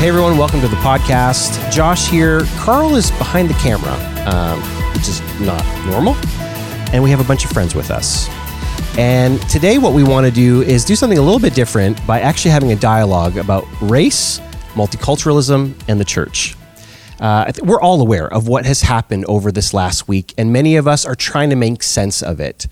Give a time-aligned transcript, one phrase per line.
[0.00, 1.70] Hey everyone, welcome to the podcast.
[1.70, 2.40] Josh here.
[2.56, 3.92] Carl is behind the camera,
[4.26, 4.58] um,
[4.94, 6.14] which is not normal.
[6.94, 8.26] And we have a bunch of friends with us.
[8.96, 12.22] And today, what we want to do is do something a little bit different by
[12.22, 14.40] actually having a dialogue about race,
[14.72, 16.56] multiculturalism, and the church.
[17.20, 20.88] Uh, we're all aware of what has happened over this last week, and many of
[20.88, 22.68] us are trying to make sense of it.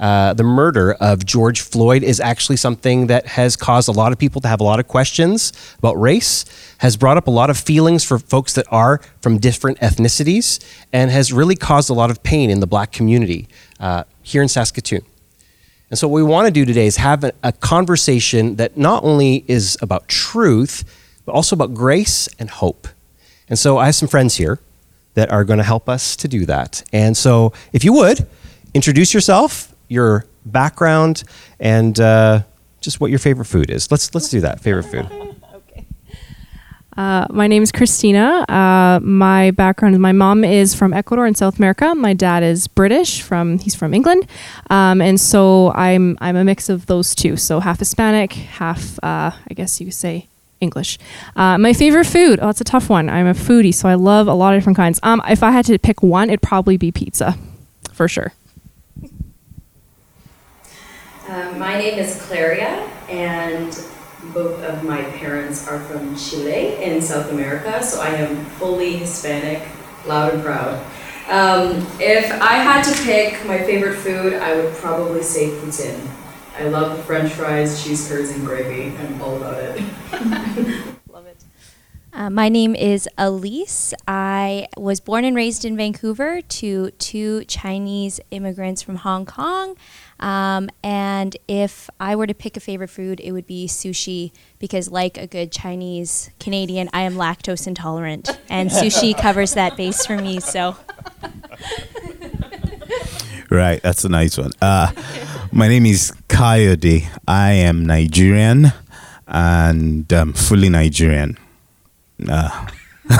[0.00, 4.18] Uh, the murder of George Floyd is actually something that has caused a lot of
[4.18, 6.46] people to have a lot of questions about race,
[6.78, 10.58] has brought up a lot of feelings for folks that are from different ethnicities,
[10.90, 13.46] and has really caused a lot of pain in the black community
[13.78, 15.02] uh, here in Saskatoon.
[15.90, 19.04] And so, what we want to do today is have a, a conversation that not
[19.04, 20.82] only is about truth,
[21.26, 22.88] but also about grace and hope.
[23.50, 24.60] And so, I have some friends here
[25.12, 26.88] that are going to help us to do that.
[26.90, 28.26] And so, if you would,
[28.72, 31.24] introduce yourself your background,
[31.58, 32.42] and uh,
[32.80, 33.90] just what your favorite food is.
[33.90, 34.60] Let's let's do that.
[34.60, 35.06] Favorite food.
[35.54, 35.86] okay.
[36.96, 38.44] Uh, my name is Christina.
[38.48, 41.94] Uh, my background is my mom is from Ecuador in South America.
[41.94, 44.26] My dad is British from he's from England,
[44.70, 47.36] um, and so I'm I'm a mix of those two.
[47.36, 50.28] So half Hispanic, half uh, I guess you could say
[50.60, 50.98] English.
[51.36, 52.38] Uh, my favorite food.
[52.40, 53.08] Oh, it's a tough one.
[53.08, 55.00] I'm a foodie, so I love a lot of different kinds.
[55.02, 57.36] Um, if I had to pick one, it'd probably be pizza,
[57.92, 58.32] for sure.
[61.30, 63.70] Um, my name is Claria, and
[64.34, 69.62] both of my parents are from Chile in South America, so I am fully Hispanic,
[70.06, 70.84] loud and proud.
[71.28, 76.04] Um, if I had to pick my favorite food, I would probably say poutine.
[76.58, 78.96] I love french fries, cheese curds, and gravy.
[78.96, 79.80] I'm all about it.
[81.08, 81.44] love it.
[82.12, 83.94] Uh, my name is Elise.
[84.08, 89.76] I was born and raised in Vancouver to two Chinese immigrants from Hong Kong.
[90.20, 94.90] Um, and if I were to pick a favorite food, it would be sushi because,
[94.90, 100.16] like a good Chinese Canadian, I am lactose intolerant, and sushi covers that base for
[100.16, 100.40] me.
[100.40, 100.76] So.
[103.50, 104.52] Right, that's a nice one.
[104.62, 104.92] Uh,
[105.50, 107.08] my name is Kayode.
[107.26, 108.72] I am Nigerian
[109.26, 111.36] and um, fully Nigerian.
[112.28, 112.68] Uh,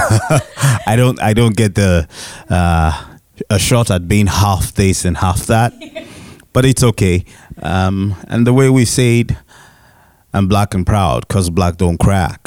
[0.87, 1.21] I don't.
[1.21, 2.06] I don't get the
[2.49, 3.16] uh,
[3.49, 5.72] a shot at being half this and half that
[6.53, 7.25] but it's okay.
[7.62, 9.33] Um, and the way we say it,
[10.33, 12.41] I'm black and proud because black don't crack.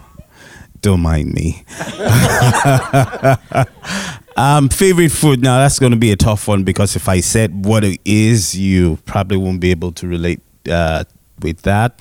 [0.80, 1.64] don't mind me.
[4.36, 7.64] um, favorite food now that's going to be a tough one because if I said
[7.64, 11.04] what it is, you probably won't be able to relate uh,
[11.40, 12.00] with that.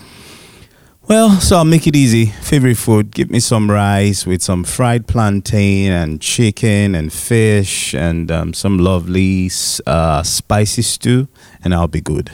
[1.08, 2.26] Well, so I'll make it easy.
[2.26, 8.32] Favorite food, give me some rice with some fried plantain and chicken and fish and
[8.32, 9.52] um, some lovely
[9.86, 11.28] uh, spicy stew,
[11.64, 12.32] and I'll be good.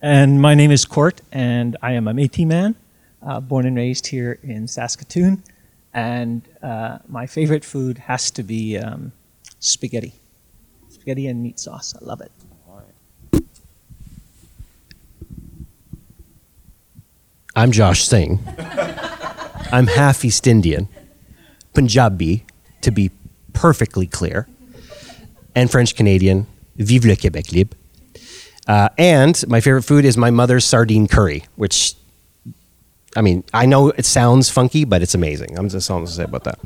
[0.00, 2.74] And my name is Court, and I am a Métis man,
[3.20, 5.42] uh, born and raised here in Saskatoon.
[5.92, 9.12] And uh, my favorite food has to be um,
[9.58, 10.14] spaghetti.
[10.88, 11.94] Spaghetti and meat sauce.
[12.00, 12.32] I love it.
[17.58, 18.38] I'm Josh Singh.
[19.72, 20.86] I'm half East Indian,
[21.74, 22.44] Punjabi,
[22.82, 23.10] to be
[23.52, 24.46] perfectly clear,
[25.56, 26.46] and French Canadian.
[26.76, 27.76] Vive le Québec libre.
[28.68, 31.94] Uh, and my favorite food is my mother's sardine curry, which,
[33.16, 35.58] I mean, I know it sounds funky, but it's amazing.
[35.58, 36.60] I'm just all to say about that.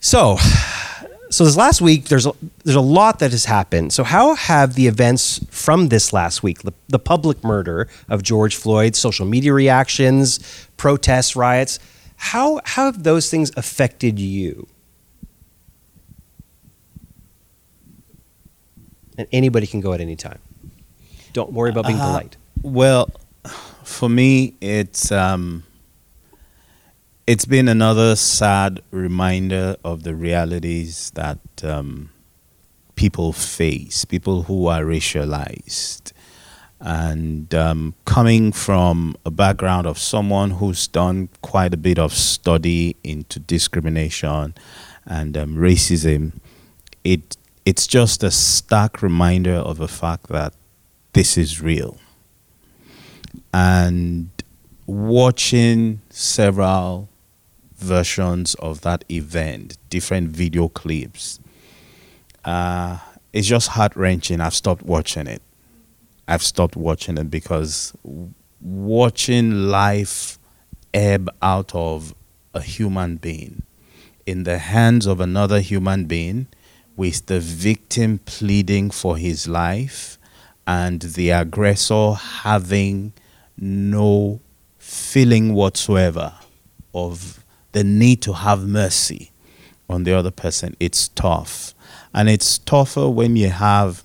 [0.00, 0.36] So,
[1.30, 2.32] so this last week, there's a,
[2.64, 3.92] there's a lot that has happened.
[3.92, 8.56] So how have the events from this last week, the, the public murder of George
[8.56, 10.38] Floyd, social media reactions,
[10.76, 11.78] protests, riots,
[12.16, 14.66] how, how have those things affected you?
[19.18, 20.38] And anybody can go at any time.
[21.32, 22.36] Don't worry about being uh, polite.
[22.62, 23.10] Well,
[23.82, 25.64] for me, it's um,
[27.26, 32.10] it's been another sad reminder of the realities that um,
[32.94, 36.12] people face, people who are racialized.
[36.78, 42.94] And um, coming from a background of someone who's done quite a bit of study
[43.02, 44.54] into discrimination
[45.04, 46.32] and um, racism,
[47.02, 50.54] it it's just a stark reminder of the fact that
[51.12, 51.98] this is real.
[53.52, 54.30] And
[54.86, 57.08] watching several
[57.76, 61.40] versions of that event, different video clips.
[62.44, 62.98] Uh,
[63.32, 64.40] it's just heart wrenching.
[64.40, 65.42] I've stopped watching it.
[66.28, 67.92] I've stopped watching it because
[68.60, 70.38] watching life
[70.92, 72.14] ebb out of
[72.54, 73.62] a human being
[74.24, 76.46] in the hands of another human being
[76.96, 80.18] with the victim pleading for his life
[80.66, 83.12] and the aggressor having
[83.56, 84.40] no
[84.78, 86.32] feeling whatsoever
[86.94, 87.44] of
[87.76, 89.30] the need to have mercy
[89.86, 90.74] on the other person.
[90.80, 91.74] It's tough.
[92.14, 94.02] And it's tougher when you have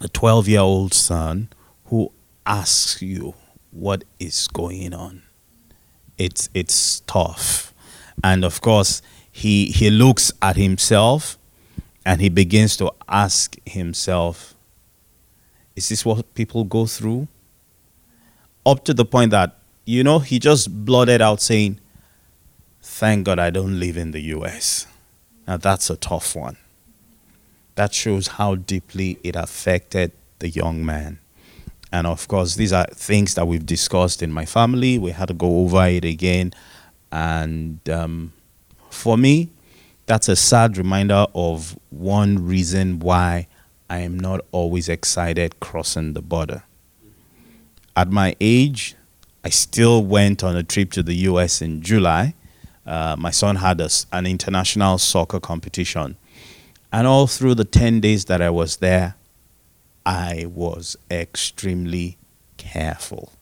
[0.00, 1.48] a 12 year old son
[1.86, 2.12] who
[2.46, 3.34] asks you
[3.72, 5.22] what is going on.
[6.16, 7.74] It's, it's tough.
[8.22, 9.02] And of course,
[9.32, 11.38] he, he looks at himself
[12.06, 14.54] and he begins to ask himself,
[15.74, 17.26] Is this what people go through?
[18.64, 21.80] Up to the point that, you know, he just blotted out saying,
[22.82, 24.86] Thank God I don't live in the US.
[25.46, 26.56] Now that's a tough one.
[27.74, 31.18] That shows how deeply it affected the young man.
[31.92, 34.98] And of course, these are things that we've discussed in my family.
[34.98, 36.52] We had to go over it again.
[37.12, 38.32] And um,
[38.90, 39.50] for me,
[40.06, 43.48] that's a sad reminder of one reason why
[43.88, 46.62] I am not always excited crossing the border.
[47.96, 48.94] At my age,
[49.44, 52.34] I still went on a trip to the US in July
[52.90, 56.16] uh, my son had a, an international soccer competition.
[56.92, 59.14] And all through the 10 days that I was there,
[60.04, 62.18] I was extremely
[62.56, 63.32] careful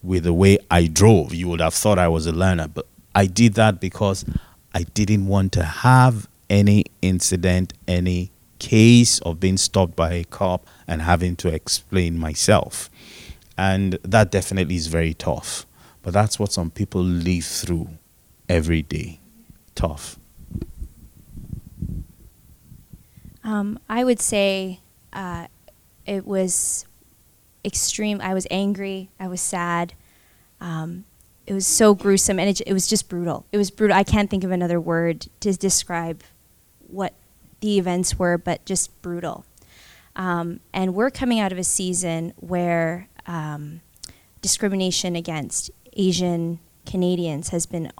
[0.00, 1.34] with the way I drove.
[1.34, 2.86] You would have thought I was a learner, but
[3.16, 4.24] I did that because
[4.72, 8.30] I didn't want to have any incident, any
[8.60, 12.90] case of being stopped by a cop and having to explain myself.
[13.56, 15.66] And that definitely is very tough.
[16.02, 17.88] But that's what some people live through
[18.48, 19.20] every day.
[19.74, 20.18] Tough.
[23.44, 24.80] Um, I would say
[25.12, 25.46] uh,
[26.06, 26.86] it was
[27.64, 28.20] extreme.
[28.20, 29.10] I was angry.
[29.18, 29.94] I was sad.
[30.60, 31.04] Um,
[31.46, 33.46] it was so gruesome, and it, it was just brutal.
[33.52, 33.96] It was brutal.
[33.96, 36.22] I can't think of another word to describe
[36.88, 37.14] what
[37.60, 39.46] the events were, but just brutal.
[40.14, 43.80] Um, and we're coming out of a season where um,
[44.42, 47.92] discrimination against Asian Canadians has been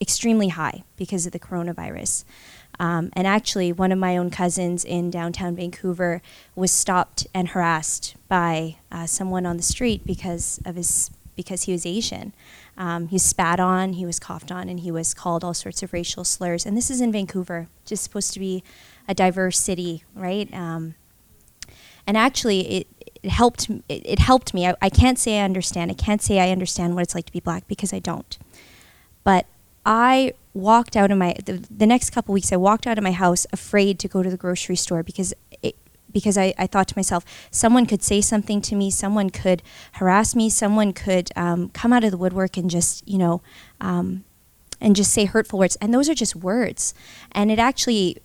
[0.00, 2.24] extremely high because of the coronavirus.
[2.78, 6.22] Um, and actually, one of my own cousins in downtown Vancouver
[6.54, 11.72] was stopped and harassed by uh, someone on the street because of his because he
[11.72, 12.32] was Asian.
[12.76, 15.82] Um, he was spat on, he was coughed on, and he was called all sorts
[15.82, 16.66] of racial slurs.
[16.66, 18.62] And this is in Vancouver, just supposed to be
[19.08, 20.52] a diverse city, right?
[20.52, 20.94] Um,
[22.06, 22.86] and actually, it,
[23.22, 23.70] it helped.
[23.88, 24.66] It, helped me.
[24.66, 25.90] I, I can't say I understand.
[25.90, 28.38] I can't say I understand what it's like to be black because I don't.
[29.24, 29.46] But
[29.84, 32.52] I walked out of my the, the next couple weeks.
[32.52, 35.32] I walked out of my house afraid to go to the grocery store because
[35.62, 35.76] it,
[36.12, 39.62] because I, I thought to myself, someone could say something to me, someone could
[39.92, 43.42] harass me, someone could um, come out of the woodwork and just you know
[43.80, 44.24] um,
[44.80, 46.94] and just say hurtful words, and those are just words,
[47.32, 48.18] and it actually.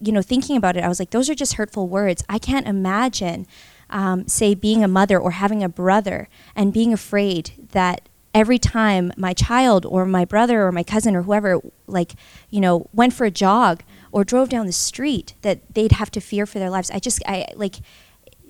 [0.00, 2.22] You know, thinking about it, I was like, those are just hurtful words.
[2.28, 3.48] I can't imagine,
[3.90, 9.12] um, say, being a mother or having a brother and being afraid that every time
[9.16, 12.14] my child or my brother or my cousin or whoever like
[12.50, 16.20] you know went for a jog or drove down the street that they'd have to
[16.20, 16.90] fear for their lives.
[16.90, 17.76] I just i like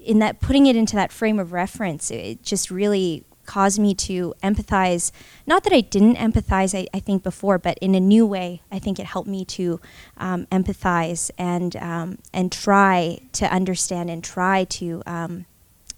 [0.01, 4.33] in that putting it into that frame of reference it just really caused me to
[4.43, 5.11] empathize.
[5.47, 8.79] Not that i didn't empathize i, I think before but in a new way i
[8.79, 9.81] think it helped me to
[10.17, 15.47] um, empathize and um, and try to understand and try to um,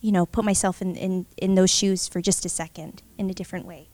[0.05, 3.33] you know, put myself in, in, in those shoes for just a second in a
[3.33, 3.89] different way.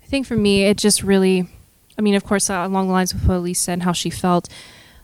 [0.00, 1.48] I think for me, it just really,
[1.98, 4.10] I mean, of course, uh, along the lines of what Elise said and how she
[4.10, 4.48] felt,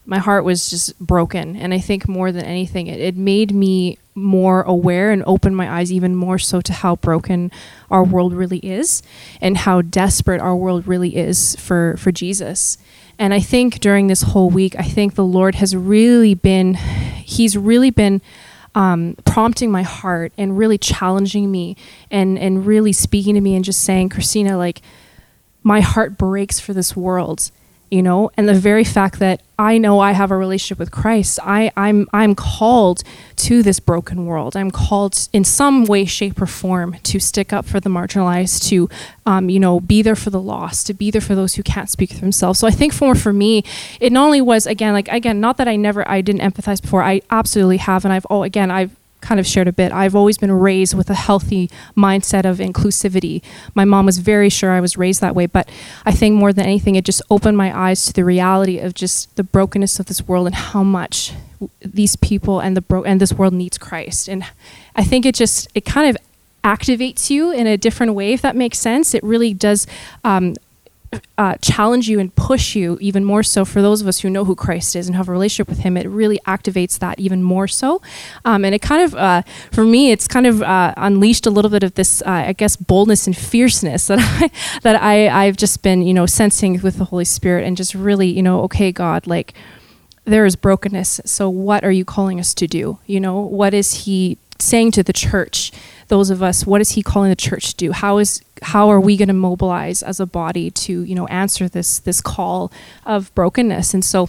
[0.07, 1.57] my heart was just broken.
[1.57, 5.69] And I think more than anything, it, it made me more aware and open my
[5.69, 7.51] eyes even more so to how broken
[7.91, 9.03] our world really is
[9.41, 12.79] and how desperate our world really is for, for Jesus.
[13.21, 17.55] And I think during this whole week, I think the Lord has really been, He's
[17.55, 18.23] really been
[18.75, 21.77] um, prompting my heart and really challenging me
[22.11, 24.81] and, and really speaking to me and just saying, Christina, like,
[25.63, 27.51] my heart breaks for this world
[27.91, 28.31] you know?
[28.37, 32.09] And the very fact that i know i have a relationship with christ I, i'm
[32.15, 33.03] i'm called
[33.41, 34.55] to this broken world.
[34.55, 38.89] I'm called in some way shape or form to stick up for the marginalized to
[39.25, 41.89] um, you know be there for the lost to be there for those who can't
[41.89, 42.59] speak for themselves.
[42.59, 43.65] So i think for for me
[43.99, 47.03] it not only was again like again not that i never i didn't empathize before
[47.03, 48.05] i absolutely have.
[48.05, 51.11] And i've oh again i've kind of shared a bit, I've always been raised with
[51.11, 53.43] a healthy mindset of inclusivity.
[53.75, 55.69] My mom was very sure I was raised that way, but
[56.05, 59.35] I think more than anything, it just opened my eyes to the reality of just
[59.37, 61.33] the brokenness of this world and how much
[61.81, 64.29] these people and the bro- and this world needs Christ.
[64.29, 64.45] And
[64.97, 66.17] I think it just it kind of
[66.65, 69.15] activates you in a different way, if that makes sense.
[69.15, 69.87] It really does.
[70.25, 70.57] Um,
[71.37, 74.45] uh, challenge you and push you even more so for those of us who know
[74.45, 75.97] who Christ is and have a relationship with Him.
[75.97, 78.01] It really activates that even more so,
[78.45, 81.71] um, and it kind of, uh, for me, it's kind of uh, unleashed a little
[81.71, 84.51] bit of this, uh, I guess, boldness and fierceness that I
[84.83, 88.29] that I I've just been you know sensing with the Holy Spirit and just really
[88.29, 89.55] you know okay God like
[90.25, 91.21] there is brokenness.
[91.25, 92.99] So what are you calling us to do?
[93.07, 95.73] You know what is He saying to the church?
[96.11, 97.93] Those of us what is he calling the church to do?
[97.93, 101.69] How is how are we going to mobilize as a body to you know answer
[101.69, 102.71] this this call
[103.07, 103.95] of brokenness?
[103.95, 104.29] And so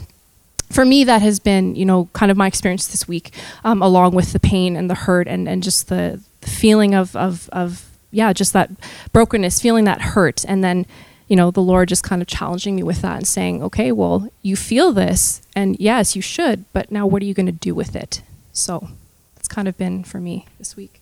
[0.70, 3.34] for me that has been you know kind of my experience this week
[3.66, 7.16] um, along with the pain and the hurt and and just the, the feeling of
[7.16, 8.70] of of yeah just that
[9.12, 10.46] brokenness feeling that hurt.
[10.48, 10.86] And then
[11.28, 14.28] you know the lord just kind of challenging me with that and saying okay well
[14.42, 17.74] you feel this and yes you should but now what are you going to do
[17.74, 18.22] with it?
[18.54, 18.90] So
[19.36, 21.01] it's kind of been for me this week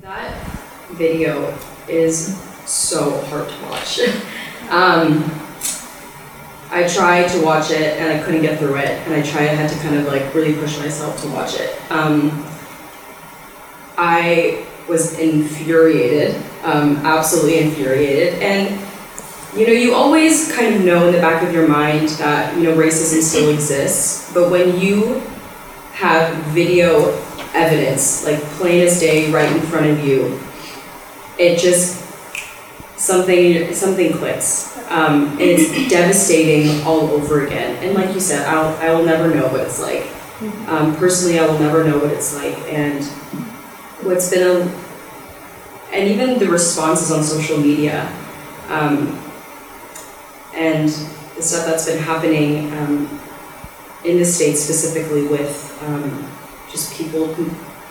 [0.00, 0.34] that
[0.92, 1.54] video
[1.86, 4.00] is so hard to watch.
[4.70, 5.30] um,
[6.70, 9.54] I tried to watch it and I couldn't get through it, and I tried, I
[9.54, 11.78] had to kind of like really push myself to watch it.
[11.90, 12.46] Um,
[13.98, 18.80] I was infuriated, um, absolutely infuriated, and
[19.54, 22.62] you know, you always kind of know in the back of your mind that you
[22.62, 25.20] know racism still exists, but when you
[25.92, 27.12] have video
[27.54, 30.40] evidence, like plain as day, right in front of you.
[31.38, 31.98] It just
[32.96, 37.82] something something clicks, um, and it's devastating all over again.
[37.82, 40.06] And like you said, I'll I will never know what it's like.
[40.68, 43.04] Um, personally, I will never know what it's like, and
[44.02, 44.90] what's been a
[45.92, 48.06] and even the responses on social media,
[48.68, 49.18] um,
[50.54, 50.88] and
[51.36, 53.20] the stuff that's been happening um,
[54.04, 56.29] in the states specifically with um,
[56.70, 57.34] just people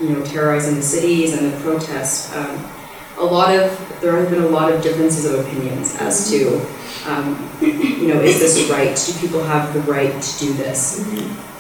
[0.01, 2.33] you know, terrorizing the cities and the protests.
[2.35, 2.71] Um,
[3.17, 6.65] a lot of there have been a lot of differences of opinions as to,
[7.05, 8.95] um, you know, is this right?
[8.95, 11.05] Do people have the right to do this?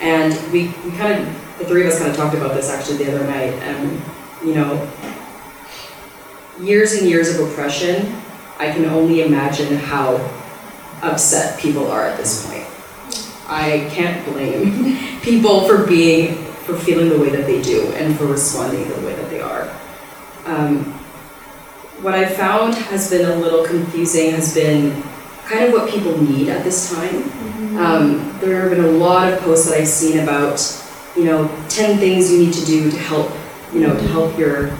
[0.01, 3.03] And we, we kind of the three of us kind of talked about this actually
[3.03, 3.53] the other night.
[3.61, 4.01] And
[4.45, 4.89] you know,
[6.61, 8.15] years and years of oppression.
[8.57, 10.15] I can only imagine how
[11.01, 12.65] upset people are at this point.
[13.47, 18.25] I can't blame people for being for feeling the way that they do and for
[18.25, 19.69] responding the way that they are.
[20.45, 20.83] Um,
[22.01, 25.01] what I found has been a little confusing has been
[25.45, 27.23] kind of what people need at this time.
[27.23, 27.77] Mm-hmm.
[27.77, 30.61] Um, there have been a lot of posts that I've seen about,
[31.15, 33.31] you know, 10 things you need to do to help,
[33.73, 34.71] you know, to help your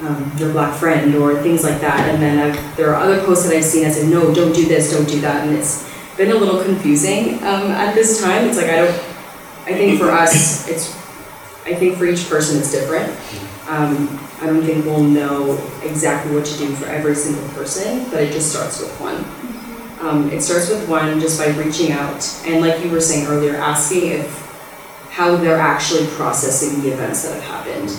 [0.00, 2.08] um, your black friend or things like that.
[2.08, 4.64] And then I've, there are other posts that I've seen that say, no, don't do
[4.64, 5.46] this, don't do that.
[5.46, 5.86] And it's
[6.16, 8.46] been a little confusing um, at this time.
[8.46, 8.94] It's like, I don't,
[9.66, 10.99] I think for us, it's
[11.70, 13.08] I think for each person it's different.
[13.68, 18.24] Um, I don't think we'll know exactly what to do for every single person, but
[18.24, 19.24] it just starts with one.
[20.00, 23.54] Um, it starts with one just by reaching out and, like you were saying earlier,
[23.54, 24.40] asking if
[25.10, 27.90] how they're actually processing the events that have happened.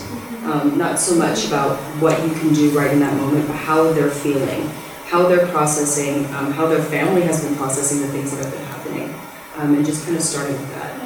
[0.44, 3.92] Um, not so much about what you can do right in that moment, but how
[3.92, 4.68] they're feeling,
[5.06, 8.64] how they're processing, um, how their family has been processing the things that have been
[8.64, 9.14] happening,
[9.56, 11.01] um, and just kind of starting with that.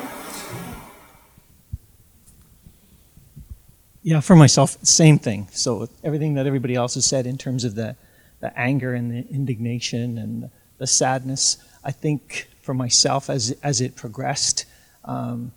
[4.06, 5.48] Yeah, for myself, same thing.
[5.50, 7.96] So everything that everybody else has said in terms of the,
[8.38, 10.48] the anger and the indignation and
[10.78, 14.64] the sadness, I think for myself as as it progressed,
[15.06, 15.50] um,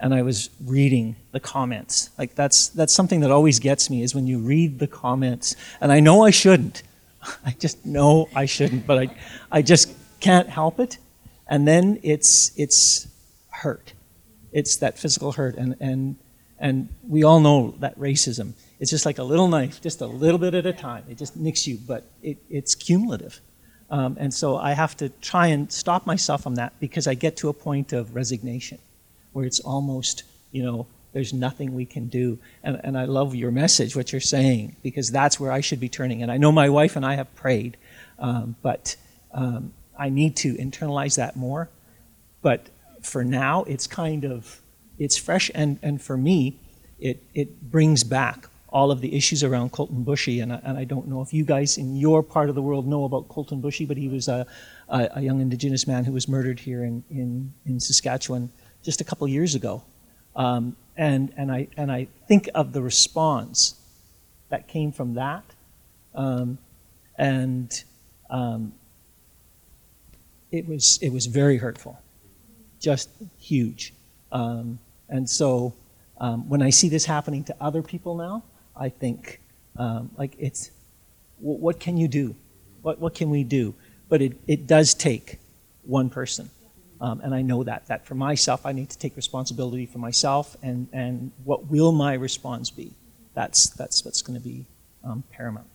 [0.00, 2.10] and I was reading the comments.
[2.18, 5.92] Like that's that's something that always gets me is when you read the comments, and
[5.92, 6.82] I know I shouldn't.
[7.46, 9.16] I just know I shouldn't, but I
[9.52, 10.98] I just can't help it.
[11.46, 13.06] And then it's it's
[13.50, 13.92] hurt.
[14.50, 16.16] It's that physical hurt, and and
[16.64, 20.38] and we all know that racism, it's just like a little knife, just a little
[20.38, 21.04] bit at a time.
[21.10, 23.38] It just nicks you, but it, it's cumulative.
[23.90, 27.36] Um, and so I have to try and stop myself from that because I get
[27.36, 28.78] to a point of resignation
[29.34, 32.38] where it's almost, you know, there's nothing we can do.
[32.62, 35.90] And, and I love your message, what you're saying, because that's where I should be
[35.90, 36.22] turning.
[36.22, 37.76] And I know my wife and I have prayed,
[38.18, 38.96] um, but
[39.32, 41.68] um, I need to internalize that more.
[42.40, 42.70] But
[43.02, 44.62] for now, it's kind of
[44.98, 46.58] it's fresh, and, and for me,
[46.98, 50.42] it, it brings back all of the issues around Colton Boushie.
[50.42, 52.88] And I, and I don't know if you guys in your part of the world
[52.88, 54.46] know about Colton Boushie, but he was a,
[54.88, 58.50] a, a, young Indigenous man who was murdered here in, in, in Saskatchewan
[58.82, 59.84] just a couple years ago.
[60.34, 63.76] Um, and, and, I, and I think of the response
[64.48, 65.44] that came from that.
[66.12, 66.58] Um,
[67.16, 67.84] and
[68.28, 68.72] um,
[70.50, 71.96] it, was, it was very hurtful,
[72.80, 73.08] just
[73.38, 73.94] huge.
[74.34, 75.72] Um, and so
[76.18, 78.42] um, when I see this happening to other people now,
[78.76, 79.40] I think,
[79.76, 80.70] um, like, it's
[81.38, 82.34] what can you do?
[82.82, 83.74] What, what can we do?
[84.08, 85.38] But it, it does take
[85.82, 86.50] one person.
[87.00, 90.56] Um, and I know that, that for myself, I need to take responsibility for myself
[90.62, 92.92] and, and what will my response be?
[93.34, 94.66] That's, that's what's going to be
[95.02, 95.66] um, paramount.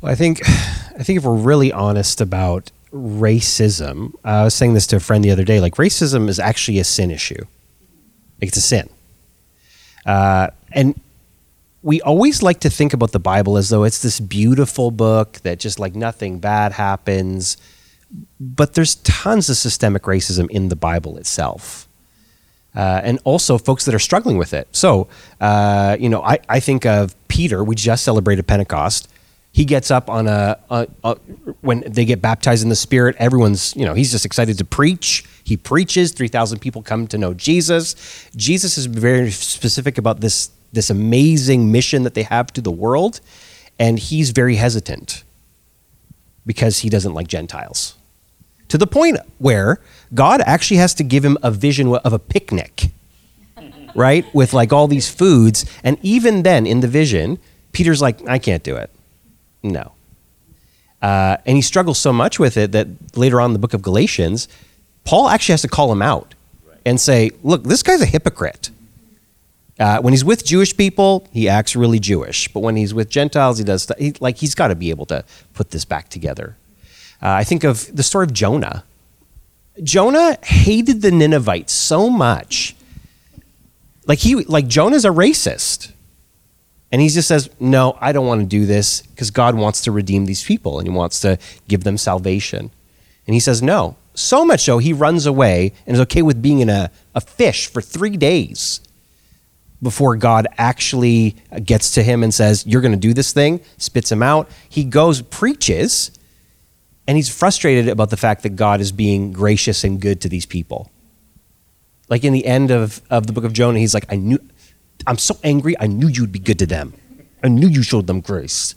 [0.00, 4.74] Well, I think, I think if we're really honest about racism, uh, I was saying
[4.74, 5.60] this to a friend the other day.
[5.60, 7.44] Like racism is actually a sin issue.
[8.40, 8.88] Like it's a sin,
[10.06, 11.00] uh, and
[11.82, 15.58] we always like to think about the Bible as though it's this beautiful book that
[15.58, 17.56] just like nothing bad happens.
[18.40, 21.88] But there's tons of systemic racism in the Bible itself.
[22.74, 24.66] Uh, and also folks that are struggling with it.
[24.72, 25.08] So,
[25.40, 27.62] uh, you know, I, I think of Peter.
[27.62, 29.08] We just celebrated Pentecost
[29.54, 31.14] he gets up on a, a, a,
[31.60, 35.24] when they get baptized in the spirit everyone's you know he's just excited to preach.
[35.44, 36.10] He preaches.
[36.12, 37.94] 3000 people come to know jesus.
[38.34, 43.20] Jesus is very specific about this this amazing mission that they have to the world
[43.78, 45.22] and he's very hesitant
[46.44, 47.94] because he doesn't like gentiles.
[48.68, 49.80] To the point where
[50.12, 52.90] god actually has to give him a vision of a picnic
[53.94, 55.64] right with like all these foods.
[55.84, 57.38] And even then in the vision
[57.70, 58.90] peter's like i can't do it
[59.64, 59.92] no.
[61.02, 63.82] Uh, and he struggles so much with it that later on in the book of
[63.82, 64.48] Galatians,
[65.04, 66.34] Paul actually has to call him out
[66.86, 68.70] and say, look, this guy's a hypocrite.
[69.78, 72.48] Uh, when he's with Jewish people, he acts really Jewish.
[72.48, 75.24] But when he's with Gentiles, he does, he, like, he's got to be able to
[75.52, 76.56] put this back together.
[77.20, 78.84] Uh, I think of the story of Jonah.
[79.82, 82.76] Jonah hated the Ninevites so much.
[84.06, 85.90] Like, he, like, Jonah's a racist.
[86.94, 89.90] And he just says, No, I don't want to do this because God wants to
[89.90, 92.70] redeem these people and he wants to give them salvation.
[93.26, 93.96] And he says, No.
[94.14, 97.66] So much so, he runs away and is okay with being in a, a fish
[97.66, 98.80] for three days
[99.82, 101.34] before God actually
[101.64, 104.48] gets to him and says, You're going to do this thing, spits him out.
[104.68, 106.12] He goes, preaches,
[107.08, 110.46] and he's frustrated about the fact that God is being gracious and good to these
[110.46, 110.92] people.
[112.08, 114.38] Like in the end of, of the book of Jonah, he's like, I knew
[115.06, 115.74] I'm so angry.
[115.78, 116.94] I knew you'd be good to them.
[117.42, 118.74] I knew you showed them grace.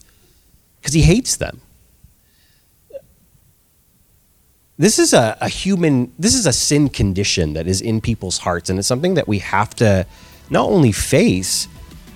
[0.79, 1.61] Because he hates them.
[4.77, 8.69] This is a, a human, this is a sin condition that is in people's hearts.
[8.69, 10.05] And it's something that we have to
[10.49, 11.67] not only face,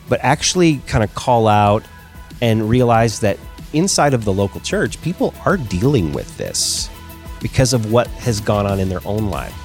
[0.07, 1.83] but actually kind of call out
[2.41, 3.37] and realize that
[3.73, 6.89] inside of the local church, people are dealing with this
[7.41, 9.55] because of what has gone on in their own life.